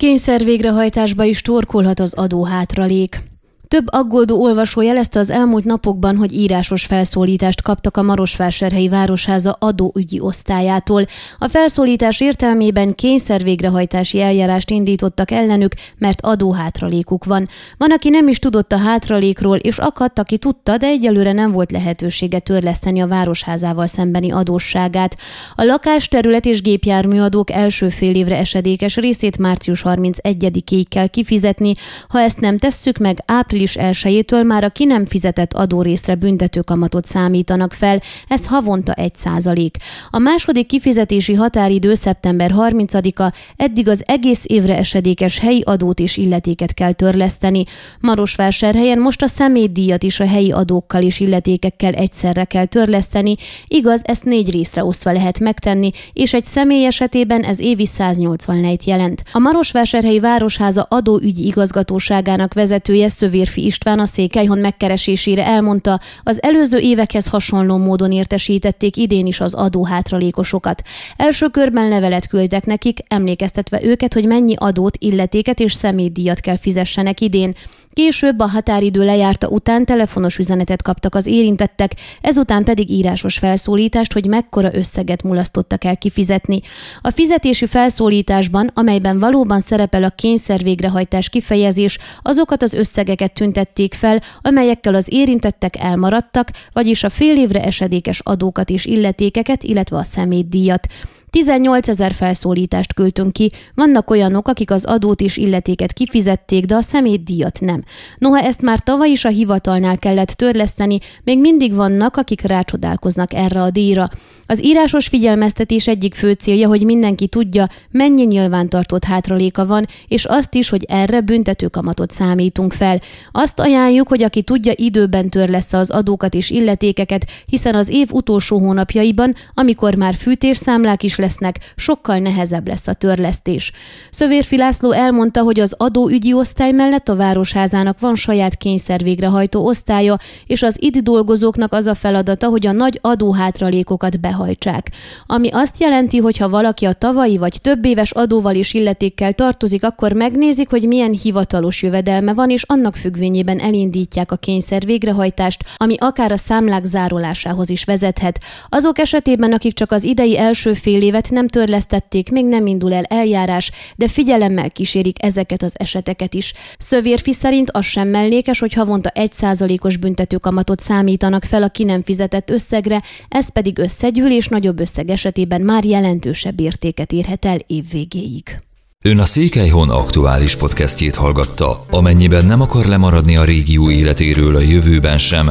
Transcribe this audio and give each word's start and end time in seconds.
Kényszer 0.00 0.44
végrehajtásba 0.44 1.24
is 1.24 1.42
torkolhat 1.42 2.00
az 2.00 2.14
adóhátralék. 2.14 3.29
Több 3.70 3.92
aggódó 3.92 4.42
olvasó 4.42 4.80
jelezte 4.80 5.18
az 5.18 5.30
elmúlt 5.30 5.64
napokban, 5.64 6.16
hogy 6.16 6.32
írásos 6.32 6.84
felszólítást 6.84 7.62
kaptak 7.62 7.96
a 7.96 8.02
Marosvásárhelyi 8.02 8.88
Városháza 8.88 9.56
adóügyi 9.60 10.20
osztályától. 10.20 11.06
A 11.38 11.48
felszólítás 11.48 12.20
értelmében 12.20 12.94
kényszer 12.94 13.42
végrehajtási 13.42 14.20
eljárást 14.20 14.70
indítottak 14.70 15.30
ellenük, 15.30 15.72
mert 15.98 16.20
adóhátralékuk 16.20 17.24
van. 17.24 17.48
Van, 17.76 17.90
aki 17.90 18.08
nem 18.08 18.28
is 18.28 18.38
tudott 18.38 18.72
a 18.72 18.76
hátralékról, 18.76 19.56
és 19.56 19.78
akadt, 19.78 20.18
aki 20.18 20.38
tudta, 20.38 20.76
de 20.76 20.86
egyelőre 20.86 21.32
nem 21.32 21.52
volt 21.52 21.70
lehetősége 21.72 22.38
törleszteni 22.38 23.00
a 23.00 23.06
Városházával 23.06 23.86
szembeni 23.86 24.32
adósságát. 24.32 25.16
A 25.54 25.62
lakásterület 25.62 26.46
és 26.46 26.62
gépjárműadók 26.62 27.50
első 27.50 27.88
fél 27.88 28.14
évre 28.14 28.36
esedékes 28.36 28.96
részét 28.96 29.38
március 29.38 29.82
31-ig 29.84 30.84
kell 30.88 31.06
kifizetni. 31.06 31.74
Ha 32.08 32.20
ezt 32.20 32.40
nem 32.40 32.56
tesszük 32.58 32.98
meg, 32.98 33.22
április 33.26 33.58
április 33.60 34.22
1-től 34.22 34.46
már 34.46 34.64
a 34.64 34.68
ki 34.68 34.84
nem 34.84 35.06
fizetett 35.06 35.52
adórészre 35.52 36.14
büntetőkamatot 36.14 37.04
számítanak 37.06 37.72
fel, 37.72 38.00
ez 38.28 38.46
havonta 38.46 38.92
1 38.92 39.16
százalék. 39.16 39.76
A 40.10 40.18
második 40.18 40.66
kifizetési 40.66 41.34
határidő 41.34 41.94
szeptember 41.94 42.54
30-a, 42.56 43.32
eddig 43.56 43.88
az 43.88 44.02
egész 44.06 44.44
évre 44.46 44.76
esedékes 44.76 45.38
helyi 45.38 45.62
adót 45.66 45.98
és 45.98 46.16
illetéket 46.16 46.74
kell 46.74 46.92
törleszteni. 46.92 47.64
Marosvásárhelyen 48.00 48.98
most 48.98 49.22
a 49.22 49.26
személydíjat 49.28 50.02
is 50.02 50.20
a 50.20 50.26
helyi 50.26 50.52
adókkal 50.52 51.02
és 51.02 51.20
illetékekkel 51.20 51.92
egyszerre 51.92 52.44
kell 52.44 52.66
törleszteni, 52.66 53.36
igaz, 53.66 54.00
ezt 54.04 54.24
négy 54.24 54.50
részre 54.50 54.84
osztva 54.84 55.12
lehet 55.12 55.38
megtenni, 55.38 55.90
és 56.12 56.32
egy 56.32 56.44
személy 56.44 56.86
esetében 56.86 57.42
ez 57.42 57.60
évi 57.60 57.86
180 57.86 58.60
lejt 58.60 58.84
jelent. 58.84 59.22
A 59.32 59.38
Marosvásárhelyi 59.38 60.20
Városháza 60.20 60.86
adóügyi 60.90 61.46
igazgatóságának 61.46 62.54
vezetője 62.54 63.08
Szövér 63.08 63.48
Férfi 63.50 63.66
István 63.66 63.98
a 63.98 64.04
Székelyhon 64.04 64.58
megkeresésére 64.58 65.46
elmondta, 65.46 66.00
az 66.22 66.42
előző 66.42 66.78
évekhez 66.78 67.26
hasonló 67.26 67.76
módon 67.76 68.12
értesítették 68.12 68.96
idén 68.96 69.26
is 69.26 69.40
az 69.40 69.54
adóhátralékosokat. 69.54 70.82
Első 71.16 71.48
körben 71.48 71.88
levelet 71.88 72.26
küldtek 72.26 72.66
nekik, 72.66 72.98
emlékeztetve 73.08 73.82
őket, 73.82 74.14
hogy 74.14 74.26
mennyi 74.26 74.54
adót, 74.56 74.96
illetéket 74.98 75.60
és 75.60 75.72
személydíjat 75.72 76.40
kell 76.40 76.56
fizessenek 76.56 77.20
idén. 77.20 77.54
Később 77.92 78.38
a 78.38 78.46
határidő 78.46 79.04
lejárta 79.04 79.48
után 79.48 79.84
telefonos 79.84 80.36
üzenetet 80.36 80.82
kaptak 80.82 81.14
az 81.14 81.26
érintettek, 81.26 81.94
ezután 82.20 82.64
pedig 82.64 82.90
írásos 82.90 83.38
felszólítást, 83.38 84.12
hogy 84.12 84.26
mekkora 84.26 84.74
összeget 84.74 85.22
mulasztottak 85.22 85.84
el 85.84 85.96
kifizetni. 85.96 86.60
A 87.00 87.10
fizetési 87.10 87.66
felszólításban, 87.66 88.70
amelyben 88.74 89.18
valóban 89.18 89.60
szerepel 89.60 90.02
a 90.02 90.10
kényszer 90.10 90.62
végrehajtás 90.62 91.28
kifejezés, 91.28 91.98
azokat 92.22 92.62
az 92.62 92.74
összegeket 92.74 93.32
tüntették 93.32 93.94
fel, 93.94 94.22
amelyekkel 94.42 94.94
az 94.94 95.06
érintettek 95.12 95.76
elmaradtak, 95.78 96.48
vagyis 96.72 97.04
a 97.04 97.10
fél 97.10 97.36
évre 97.36 97.64
esedékes 97.64 98.20
adókat 98.20 98.70
és 98.70 98.84
illetékeket, 98.84 99.62
illetve 99.62 99.96
a 99.96 100.04
szemétdíjat. 100.04 100.86
18 101.30 101.88
ezer 101.88 102.12
felszólítást 102.12 102.94
küldtünk 102.94 103.32
ki, 103.32 103.52
vannak 103.74 104.10
olyanok, 104.10 104.48
akik 104.48 104.70
az 104.70 104.84
adót 104.84 105.20
és 105.20 105.36
illetéket 105.36 105.92
kifizették, 105.92 106.64
de 106.64 106.74
a 106.74 106.82
szemétdíjat 106.82 107.60
nem. 107.60 107.82
Noha 108.18 108.40
ezt 108.40 108.62
már 108.62 108.78
tavaly 108.78 109.10
is 109.10 109.24
a 109.24 109.28
hivatalnál 109.28 109.98
kellett 109.98 110.28
törleszteni, 110.28 110.98
még 111.24 111.38
mindig 111.38 111.74
vannak, 111.74 112.16
akik 112.16 112.40
rácsodálkoznak 112.40 113.34
erre 113.34 113.62
a 113.62 113.70
díjra. 113.70 114.10
Az 114.46 114.64
írásos 114.64 115.06
figyelmeztetés 115.06 115.88
egyik 115.88 116.14
fő 116.14 116.32
célja, 116.32 116.68
hogy 116.68 116.84
mindenki 116.84 117.26
tudja, 117.26 117.68
mennyi 117.90 118.24
nyilvántartott 118.24 119.04
hátraléka 119.04 119.66
van, 119.66 119.86
és 120.08 120.24
azt 120.24 120.54
is, 120.54 120.68
hogy 120.68 120.84
erre 120.88 121.20
büntetőkamatot 121.20 122.10
számítunk 122.10 122.72
fel. 122.72 123.00
Azt 123.32 123.60
ajánljuk, 123.60 124.08
hogy 124.08 124.22
aki 124.22 124.42
tudja, 124.42 124.72
időben 124.76 125.28
törlesz 125.28 125.72
az 125.72 125.90
adókat 125.90 126.34
és 126.34 126.50
illetékeket, 126.50 127.26
hiszen 127.46 127.74
az 127.74 127.88
év 127.88 128.08
utolsó 128.12 128.58
hónapjaiban, 128.58 129.34
amikor 129.54 129.94
már 129.94 130.14
fűtésszámlák 130.14 131.02
is 131.02 131.16
lesznek, 131.20 131.72
sokkal 131.76 132.18
nehezebb 132.18 132.68
lesz 132.68 132.86
a 132.86 132.92
törlesztés. 132.92 133.72
Szövérfi 134.10 134.56
László 134.56 134.92
elmondta, 134.92 135.42
hogy 135.42 135.60
az 135.60 135.74
adóügyi 135.76 136.32
osztály 136.32 136.72
mellett 136.72 137.08
a 137.08 137.16
Városházának 137.16 138.00
van 138.00 138.16
saját 138.16 138.56
kényszer 138.56 139.02
végrehajtó 139.02 139.66
osztálya, 139.66 140.18
és 140.46 140.62
az 140.62 140.76
itt 140.78 140.96
dolgozóknak 140.96 141.72
az 141.72 141.86
a 141.86 141.94
feladata, 141.94 142.48
hogy 142.48 142.66
a 142.66 142.72
nagy 142.72 142.98
adóhátralékokat 143.02 144.20
behajtsák. 144.20 144.90
Ami 145.26 145.48
azt 145.48 145.80
jelenti, 145.80 146.18
hogy 146.18 146.36
ha 146.36 146.48
valaki 146.48 146.84
a 146.86 146.92
tavalyi 146.92 147.38
vagy 147.38 147.58
több 147.62 147.84
éves 147.84 148.10
adóval 148.10 148.54
és 148.54 148.74
illetékkel 148.74 149.32
tartozik, 149.32 149.84
akkor 149.84 150.12
megnézik, 150.12 150.70
hogy 150.70 150.82
milyen 150.86 151.12
hivatalos 151.12 151.82
jövedelme 151.82 152.34
van, 152.34 152.50
és 152.50 152.62
annak 152.66 152.96
függvényében 152.96 153.58
elindítják 153.58 154.32
a 154.32 154.36
kényszer 154.36 154.84
végrehajtást, 154.84 155.64
ami 155.76 155.94
akár 155.98 156.32
a 156.32 156.36
számlák 156.36 156.84
zárolásához 156.84 157.70
is 157.70 157.84
vezethet. 157.84 158.40
Azok 158.68 158.98
esetében, 158.98 159.52
akik 159.52 159.74
csak 159.74 159.92
az 159.92 160.04
idei 160.04 160.38
első 160.38 160.72
fél 160.72 161.02
évet 161.10 161.30
nem 161.30 161.48
törlesztették, 161.48 162.30
még 162.30 162.44
nem 162.44 162.66
indul 162.66 162.92
el 162.94 163.04
eljárás, 163.04 163.70
de 163.96 164.08
figyelemmel 164.08 164.70
kísérik 164.70 165.22
ezeket 165.22 165.62
az 165.62 165.72
eseteket 165.78 166.34
is. 166.34 166.52
Szövérfi 166.78 167.32
szerint 167.32 167.70
az 167.70 167.84
sem 167.84 168.08
mellékes, 168.08 168.58
hogy 168.58 168.72
havonta 168.72 169.08
egy 169.08 169.32
százalékos 169.32 169.96
büntetőkamatot 169.96 170.80
számítanak 170.80 171.44
fel 171.44 171.62
a 171.62 171.68
ki 171.68 171.84
nem 171.84 172.02
fizetett 172.02 172.50
összegre, 172.50 173.02
ez 173.28 173.52
pedig 173.52 173.78
összegyűl 173.78 174.30
és 174.30 174.46
nagyobb 174.46 174.80
összeg 174.80 175.10
esetében 175.10 175.60
már 175.60 175.84
jelentősebb 175.84 176.60
értéket 176.60 177.12
érhet 177.12 177.44
el 177.44 177.58
évvégéig. 177.66 178.58
Ön 179.04 179.18
a 179.18 179.24
Székelyhon 179.24 179.90
aktuális 179.90 180.56
podcastjét 180.56 181.14
hallgatta. 181.14 181.84
Amennyiben 181.90 182.44
nem 182.44 182.60
akar 182.60 182.86
lemaradni 182.86 183.36
a 183.36 183.44
régió 183.44 183.90
életéről 183.90 184.56
a 184.56 184.60
jövőben 184.60 185.18
sem, 185.18 185.50